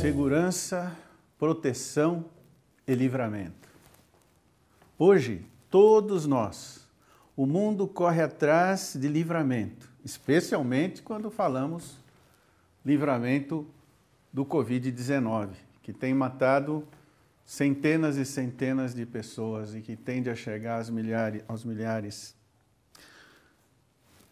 [0.00, 0.96] Segurança,
[1.38, 2.24] proteção
[2.86, 3.68] e livramento.
[4.98, 6.88] Hoje, todos nós,
[7.36, 11.98] o mundo corre atrás de livramento, especialmente quando falamos
[12.82, 13.66] livramento
[14.32, 15.50] do Covid-19,
[15.82, 16.88] que tem matado
[17.44, 21.44] centenas e centenas de pessoas e que tende a chegar aos milhares.
[21.46, 22.34] Aos milhares.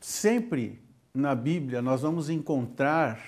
[0.01, 0.81] Sempre
[1.15, 3.23] na Bíblia nós vamos encontrar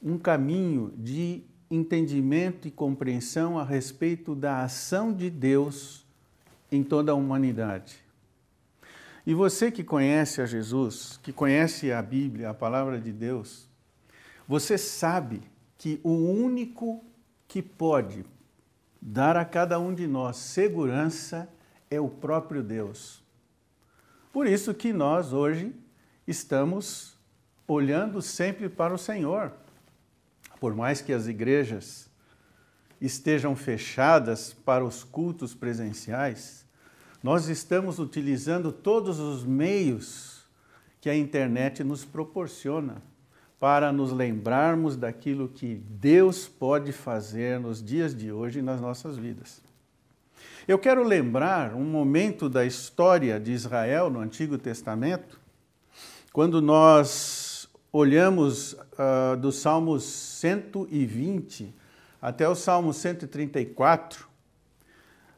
[0.00, 6.06] um caminho de entendimento e compreensão a respeito da ação de Deus
[6.70, 7.96] em toda a humanidade.
[9.26, 13.68] E você que conhece a Jesus, que conhece a Bíblia, a palavra de Deus,
[14.46, 15.42] você sabe
[15.76, 17.04] que o único
[17.48, 18.24] que pode
[19.02, 21.48] dar a cada um de nós segurança
[21.90, 23.20] é o próprio Deus.
[24.32, 25.74] Por isso que nós hoje
[26.30, 27.16] estamos
[27.66, 29.52] olhando sempre para o Senhor.
[30.58, 32.08] Por mais que as igrejas
[33.00, 36.64] estejam fechadas para os cultos presenciais,
[37.22, 40.44] nós estamos utilizando todos os meios
[41.00, 43.02] que a internet nos proporciona
[43.58, 49.62] para nos lembrarmos daquilo que Deus pode fazer nos dias de hoje nas nossas vidas.
[50.68, 55.39] Eu quero lembrar um momento da história de Israel no Antigo Testamento,
[56.32, 61.74] quando nós olhamos uh, dos Salmos 120
[62.22, 64.28] até o Salmo 134,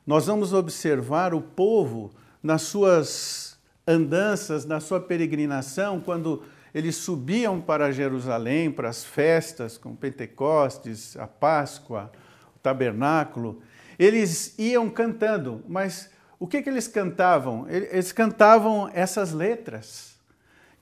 [0.06, 2.10] nós vamos observar o povo
[2.42, 6.42] nas suas andanças, na sua peregrinação, quando
[6.74, 12.12] eles subiam para Jerusalém para as festas, com Pentecostes, a Páscoa,
[12.54, 13.62] o tabernáculo.
[13.98, 17.66] Eles iam cantando, mas o que, que eles cantavam?
[17.68, 20.11] Eles cantavam essas letras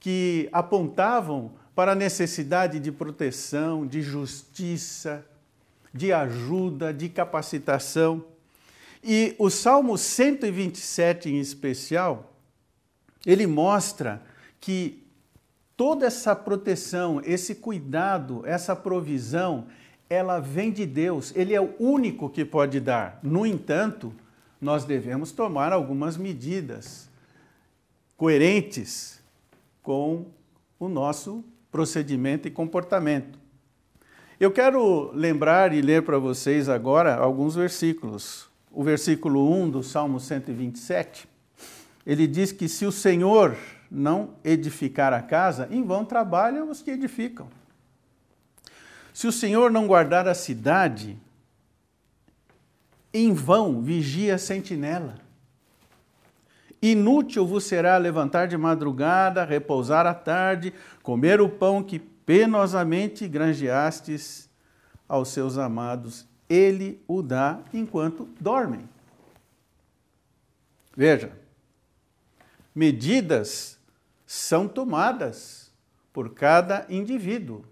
[0.00, 5.24] que apontavam para a necessidade de proteção, de justiça,
[5.92, 8.24] de ajuda, de capacitação.
[9.04, 12.32] E o Salmo 127 em especial,
[13.24, 14.22] ele mostra
[14.58, 15.06] que
[15.76, 19.66] toda essa proteção, esse cuidado, essa provisão,
[20.08, 21.32] ela vem de Deus.
[21.36, 23.20] Ele é o único que pode dar.
[23.22, 24.12] No entanto,
[24.60, 27.08] nós devemos tomar algumas medidas
[28.16, 29.19] coerentes
[29.82, 30.26] com
[30.78, 33.38] o nosso procedimento e comportamento.
[34.38, 38.48] Eu quero lembrar e ler para vocês agora alguns versículos.
[38.72, 41.28] O versículo 1 do Salmo 127,
[42.06, 43.56] ele diz que se o Senhor
[43.90, 47.48] não edificar a casa, em vão trabalham os que edificam.
[49.12, 51.18] Se o Senhor não guardar a cidade,
[53.12, 55.16] em vão vigia a sentinela.
[56.82, 64.48] Inútil vos será levantar de madrugada, repousar à tarde, comer o pão que penosamente granjeastes
[65.08, 66.26] aos seus amados.
[66.48, 68.88] Ele o dá enquanto dormem.
[70.96, 71.32] Veja,
[72.74, 73.78] medidas
[74.26, 75.70] são tomadas
[76.12, 77.64] por cada indivíduo.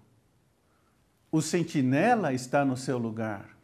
[1.30, 3.56] O sentinela está no seu lugar.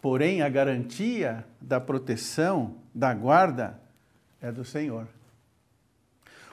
[0.00, 3.81] Porém, a garantia da proteção, da guarda,
[4.42, 5.06] é do Senhor.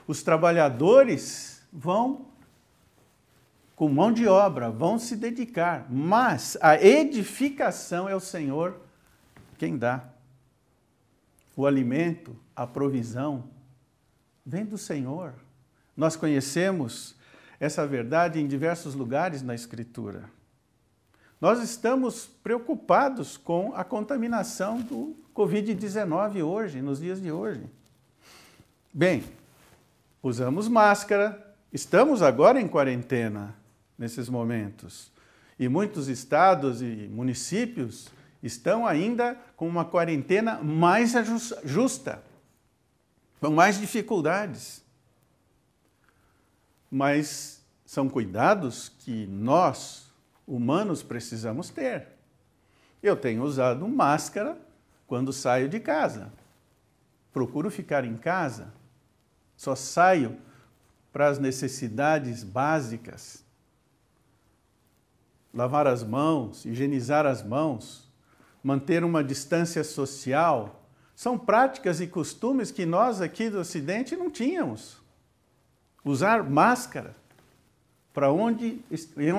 [0.06, 2.26] Os trabalhadores vão
[3.76, 8.78] com mão de obra, vão se dedicar, mas a edificação é o Senhor
[9.58, 10.04] quem dá.
[11.54, 13.44] O alimento, a provisão,
[14.44, 15.34] vem do Senhor.
[15.96, 17.14] Nós conhecemos
[17.58, 20.30] essa verdade em diversos lugares na Escritura.
[21.40, 27.68] Nós estamos preocupados com a contaminação do Covid-19 hoje, nos dias de hoje.
[28.92, 29.24] Bem,
[30.22, 33.54] usamos máscara, estamos agora em quarentena
[33.96, 35.12] nesses momentos.
[35.58, 38.08] E muitos estados e municípios
[38.42, 41.12] estão ainda com uma quarentena mais
[41.64, 42.22] justa
[43.40, 44.84] com mais dificuldades.
[46.90, 50.12] Mas são cuidados que nós,
[50.46, 52.08] humanos, precisamos ter.
[53.02, 54.58] Eu tenho usado máscara
[55.06, 56.32] quando saio de casa.
[57.32, 58.72] Procuro ficar em casa.
[59.60, 60.38] Só saio
[61.12, 63.44] para as necessidades básicas.
[65.52, 68.10] Lavar as mãos, higienizar as mãos,
[68.64, 70.82] manter uma distância social
[71.14, 74.96] são práticas e costumes que nós aqui do Ocidente não tínhamos.
[76.02, 77.14] Usar máscara
[78.14, 78.82] para onde,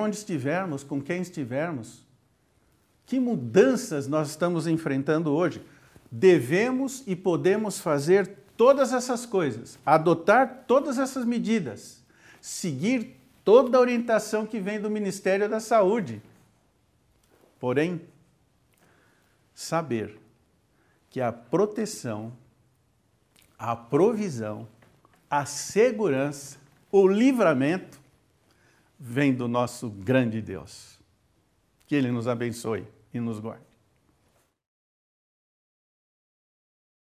[0.00, 2.06] onde estivermos, com quem estivermos.
[3.06, 5.60] Que mudanças nós estamos enfrentando hoje?
[6.12, 12.02] Devemos e podemos fazer todas essas coisas, adotar todas essas medidas,
[12.40, 16.22] seguir toda a orientação que vem do Ministério da Saúde.
[17.58, 18.00] Porém,
[19.54, 20.18] saber
[21.10, 22.32] que a proteção,
[23.58, 24.66] a provisão,
[25.30, 26.58] a segurança,
[26.90, 28.00] o livramento
[28.98, 30.98] vem do nosso grande Deus.
[31.86, 33.71] Que Ele nos abençoe e nos guarde.